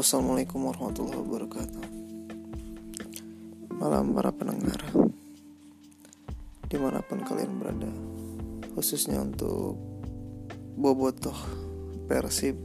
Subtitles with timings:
[0.00, 1.84] Assalamualaikum warahmatullahi wabarakatuh.
[3.76, 4.80] Malam para pendengar
[6.64, 7.92] Di mana pun kalian berada
[8.72, 9.76] Khususnya untuk
[10.72, 11.36] Bobotoh
[12.08, 12.56] Persib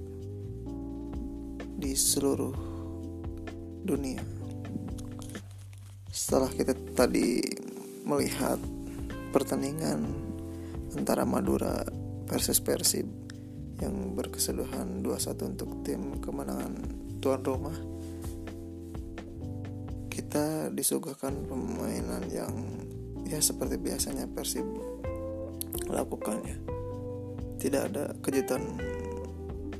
[1.75, 2.55] Di seluruh
[3.83, 4.23] dunia.
[6.07, 7.43] Setelah kita tadi
[8.07, 8.63] melihat
[9.35, 10.07] pertandingan
[10.95, 11.83] antara Madura
[12.31, 13.11] versus Persib
[13.83, 17.73] yang berkeseluruhan 2-1 untuk tim kemenangan tuan rumah.
[20.13, 22.53] Kita disuguhkan permainan yang
[23.25, 24.61] ya seperti biasanya Persib
[25.89, 26.61] lakukannya.
[27.57, 28.61] Tidak ada kejutan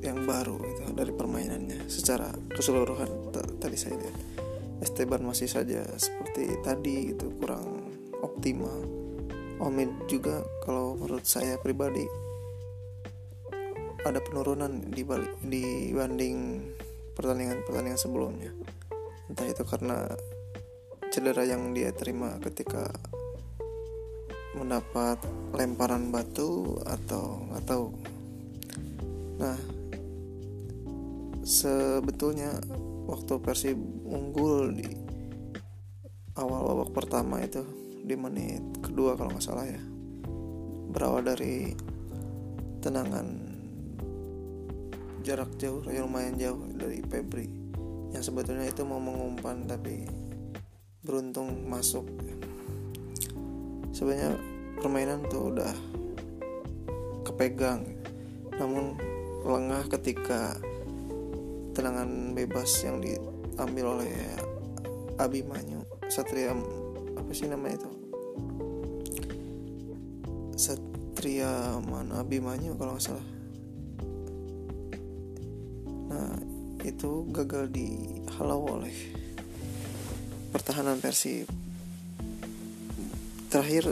[0.02, 3.30] yang baru gitu dari permainannya secara keseluruhan
[3.62, 4.18] tadi saya lihat.
[4.82, 7.94] Esteban masih saja seperti tadi itu kurang
[8.26, 8.82] optimal.
[9.62, 12.10] Omid juga kalau menurut saya pribadi
[14.02, 16.62] ada penurunan di balik dibanding
[17.16, 18.52] pertandingan-pertandingan sebelumnya.
[19.32, 20.06] Entah itu karena
[21.10, 22.92] cedera yang dia terima ketika
[24.56, 25.20] mendapat
[25.56, 27.88] lemparan batu atau nggak tahu.
[29.36, 29.60] Nah,
[31.44, 32.56] sebetulnya
[33.06, 33.78] waktu Persib
[34.08, 34.90] unggul di
[36.36, 37.64] awal babak pertama itu
[38.06, 39.82] di menit kedua kalau nggak salah ya
[40.92, 41.76] berawal dari
[42.82, 43.45] tenangan
[45.26, 47.50] jarak jauh lumayan jauh dari Febri.
[48.14, 50.06] Yang sebetulnya itu mau mengumpan tapi
[51.02, 52.06] beruntung masuk.
[53.90, 54.38] Sebenarnya
[54.78, 55.74] permainan tuh udah
[57.26, 57.98] kepegang.
[58.54, 59.02] Namun
[59.42, 60.62] lengah ketika
[61.74, 64.14] tenangan bebas yang diambil oleh
[65.18, 66.54] Abimanyu Satria
[67.18, 67.92] apa sih namanya itu?
[70.54, 73.35] Satria mana Abimanyu kalau nggak salah
[76.86, 78.94] itu gagal dihalau oleh
[80.54, 81.50] pertahanan Persib
[83.50, 83.90] terakhir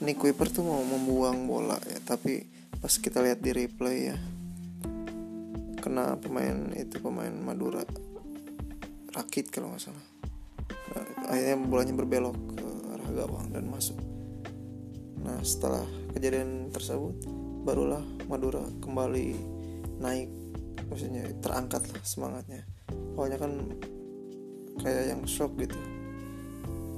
[0.00, 2.46] Nick Kuiper tuh mau membuang bola ya tapi
[2.80, 4.16] pas kita lihat di replay ya
[5.80, 7.82] kena pemain itu pemain Madura.
[9.10, 10.06] Rakit kalau nggak salah.
[10.94, 13.96] Nah, akhirnya bolanya berbelok ke arah gawang dan masuk.
[15.24, 15.82] Nah setelah
[16.14, 17.16] kejadian tersebut
[17.64, 19.26] barulah Madura kembali
[19.98, 20.30] naik
[20.90, 22.62] maksudnya terangkat lah semangatnya.
[23.14, 23.52] Awalnya kan
[24.82, 25.78] kayak yang shock gitu.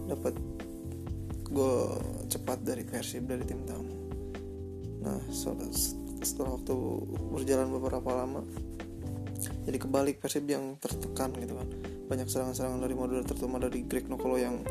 [0.09, 0.35] Dapat
[1.53, 2.01] gol
[2.33, 3.95] cepat dari Persib dari tim tamu.
[5.05, 5.21] Nah
[6.23, 6.75] setelah waktu
[7.35, 8.41] berjalan beberapa lama
[9.63, 11.69] jadi kebalik Persib yang tertekan gitu kan.
[12.09, 14.65] Banyak serangan-serangan dari Madura terutama dari Greg Nokolo yang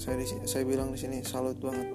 [0.00, 1.92] saya di, saya bilang di sini salut banget.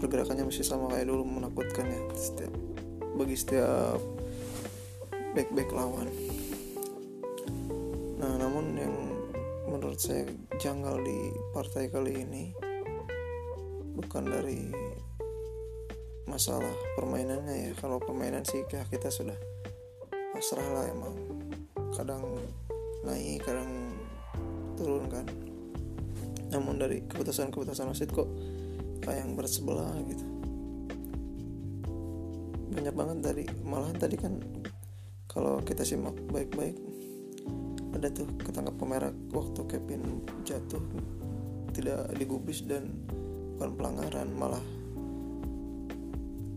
[0.00, 2.00] Pergerakannya masih sama kayak dulu menakutkan ya.
[2.16, 2.69] Setiap
[3.20, 4.00] bagi setiap
[5.36, 6.08] back-back lawan.
[8.16, 8.96] Nah, namun yang
[9.68, 10.24] menurut saya
[10.56, 12.56] janggal di partai kali ini
[13.92, 14.72] bukan dari
[16.24, 17.70] masalah permainannya ya.
[17.76, 19.36] Kalau permainan sih ya kita sudah
[20.32, 21.12] pasrah lah emang.
[21.92, 22.24] Kadang
[23.04, 24.00] naik, kadang
[24.80, 25.28] turun kan.
[26.56, 28.32] Namun dari keputusan-keputusan wasit kok
[29.04, 30.39] kayak yang bersebelah gitu
[32.70, 34.38] banyak banget tadi malahan tadi kan
[35.26, 36.78] kalau kita simak baik-baik
[37.94, 40.82] ada tuh ketangkap kamera waktu Kevin jatuh
[41.74, 42.90] tidak digubris dan
[43.58, 44.64] bukan pelanggaran malah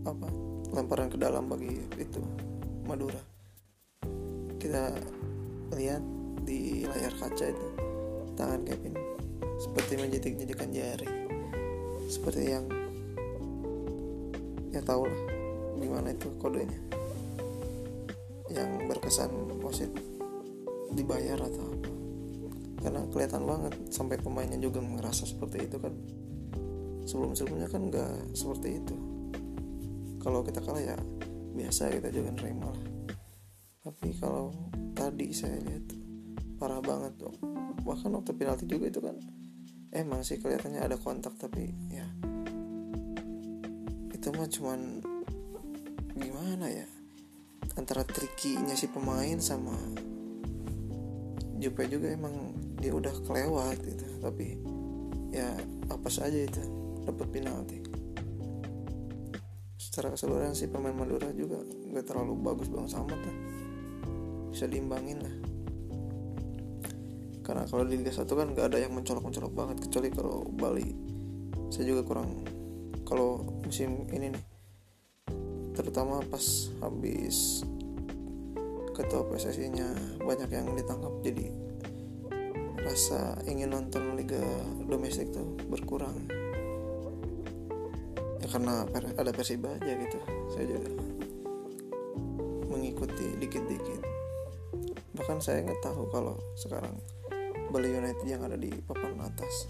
[0.08, 0.28] apa
[0.74, 2.22] lemparan ke dalam bagi itu
[2.84, 3.20] Madura.
[4.60, 4.92] Kita
[5.76, 6.02] lihat
[6.44, 7.68] di layar kaca itu
[8.36, 8.94] tangan Kevin
[9.60, 11.08] seperti menjitik-jitikan jari.
[12.08, 12.64] Seperti yang
[14.74, 15.43] ya tahu lah
[15.78, 16.80] gimana itu kodenya?
[18.50, 19.30] Yang berkesan
[19.62, 19.90] wasit
[20.94, 21.90] dibayar atau apa?
[22.84, 25.94] Karena kelihatan banget sampai pemainnya juga ngerasa seperti itu kan.
[27.04, 28.96] Sebelum sebelumnya kan nggak seperti itu.
[30.20, 30.96] Kalau kita kalah ya
[31.54, 32.84] biasa kita juga nerima lah.
[33.84, 34.52] Tapi kalau
[34.96, 35.84] tadi saya lihat
[36.56, 37.12] parah banget
[37.84, 39.16] bahkan waktu penalti juga itu kan
[39.92, 42.08] emang sih kelihatannya ada kontak tapi ya
[44.16, 45.04] itu mah cuman
[46.14, 46.86] gimana ya?
[47.74, 49.74] Antara trikinya si pemain sama
[51.58, 54.06] Jupe juga emang dia udah kelewat gitu.
[54.22, 54.46] Tapi
[55.34, 55.54] ya
[55.90, 56.62] apa saja itu
[57.02, 57.78] dapat penalti.
[59.78, 63.36] Secara keseluruhan sih pemain Madura juga nggak terlalu bagus banget sama lah
[64.54, 65.36] bisa diimbangin lah.
[67.42, 70.88] Karena kalau di Liga 1 kan nggak ada yang mencolok-mencolok banget kecuali kalau Bali.
[71.74, 72.46] Saya juga kurang
[73.02, 74.53] kalau musim ini nih
[75.74, 77.66] terutama pas habis
[78.94, 79.90] ketua PSSI-nya
[80.22, 81.10] banyak yang ditangkap.
[81.26, 81.50] Jadi
[82.86, 84.40] rasa ingin nonton liga
[84.86, 86.14] domestik tuh berkurang.
[88.38, 88.86] Ya karena
[89.18, 90.18] ada Persiba aja gitu.
[90.54, 90.90] Saya juga
[92.70, 94.02] mengikuti dikit-dikit.
[95.18, 96.94] Bahkan saya nggak tahu kalau sekarang
[97.74, 99.66] Bali United yang ada di papan atas.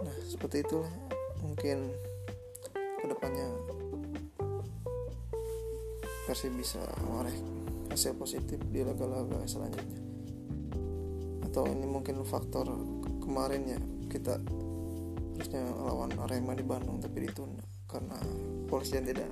[0.00, 0.92] Nah seperti itulah
[1.44, 1.92] mungkin
[2.98, 3.48] ke depannya
[6.28, 7.40] Persib bisa meraih
[7.88, 9.96] hasil positif di laga-laga selanjutnya.
[11.48, 12.68] Atau ini mungkin faktor
[13.24, 13.80] kemarin ya
[14.12, 14.36] kita
[15.40, 18.20] harusnya lawan Arema di Bandung tapi ditunda karena
[18.68, 19.24] polisi yang tidak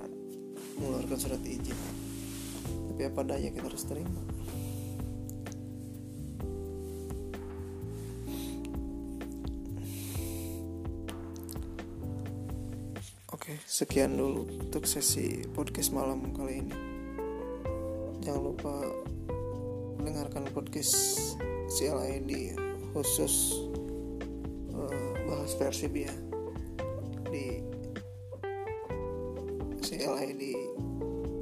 [0.81, 1.77] mengeluarkan surat izin.
[2.65, 4.23] Tapi apa daya kita harus terima
[13.47, 16.75] Oke, sekian dulu untuk sesi podcast malam kali ini.
[18.19, 18.75] Jangan lupa
[20.03, 21.23] dengarkan podcast
[21.71, 22.59] CLID
[22.91, 23.55] khusus
[24.75, 26.11] uh, bahas versi ya
[27.31, 27.63] di
[29.79, 30.43] CLID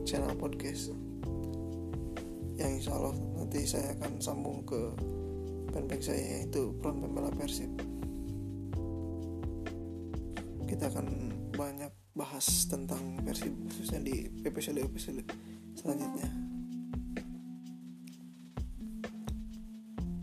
[0.05, 0.93] channel podcast
[2.61, 4.93] yang insya Allah nanti saya akan sambung ke
[5.73, 7.73] fanpage saya yaitu Front Pembela Persib
[10.69, 11.34] kita akan
[12.15, 15.27] bahas tentang Persib khususnya di episode episode
[15.75, 16.31] selanjutnya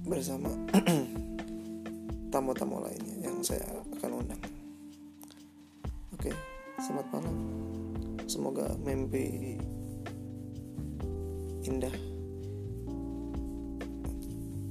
[0.08, 0.52] bersama
[2.36, 3.64] tamu-tamu lainnya yang saya
[3.96, 4.44] akan undang.
[6.16, 6.32] Oke,
[6.80, 7.36] selamat malam.
[8.28, 9.56] Semoga mimpi
[11.64, 11.96] indah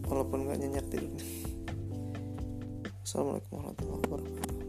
[0.09, 1.13] walaupun gak nyenyak tidur.
[3.05, 4.60] Assalamualaikum warahmatullahi wabarakatuh.